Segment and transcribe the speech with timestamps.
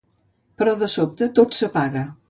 [0.61, 2.09] Però, de sobte, tot s'apaga.